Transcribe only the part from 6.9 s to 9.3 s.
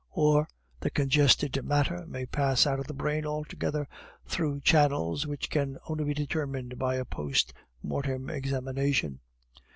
a post mortem examination.